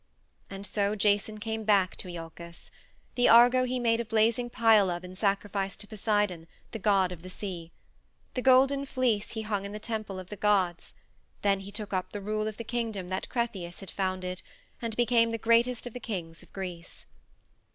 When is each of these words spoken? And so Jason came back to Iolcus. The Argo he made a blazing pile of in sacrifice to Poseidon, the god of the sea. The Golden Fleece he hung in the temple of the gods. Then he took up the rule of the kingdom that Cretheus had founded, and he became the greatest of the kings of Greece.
And 0.49 0.65
so 0.65 0.95
Jason 0.95 1.37
came 1.37 1.63
back 1.63 1.95
to 1.97 2.07
Iolcus. 2.07 2.71
The 3.13 3.29
Argo 3.29 3.65
he 3.65 3.79
made 3.79 3.99
a 3.99 4.03
blazing 4.03 4.49
pile 4.49 4.89
of 4.89 5.03
in 5.03 5.15
sacrifice 5.15 5.75
to 5.75 5.85
Poseidon, 5.85 6.47
the 6.71 6.79
god 6.79 7.11
of 7.11 7.21
the 7.21 7.29
sea. 7.29 7.71
The 8.33 8.41
Golden 8.41 8.83
Fleece 8.85 9.33
he 9.33 9.43
hung 9.43 9.63
in 9.63 9.73
the 9.73 9.77
temple 9.79 10.17
of 10.17 10.29
the 10.31 10.35
gods. 10.35 10.95
Then 11.43 11.59
he 11.59 11.71
took 11.71 11.93
up 11.93 12.13
the 12.13 12.19
rule 12.21 12.47
of 12.47 12.57
the 12.57 12.63
kingdom 12.63 13.09
that 13.09 13.29
Cretheus 13.29 13.79
had 13.79 13.91
founded, 13.91 14.41
and 14.81 14.91
he 14.93 15.03
became 15.03 15.29
the 15.29 15.37
greatest 15.37 15.85
of 15.85 15.93
the 15.93 15.99
kings 15.99 16.41
of 16.41 16.51
Greece. 16.51 17.05